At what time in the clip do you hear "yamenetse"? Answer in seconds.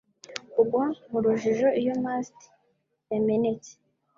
3.11-3.71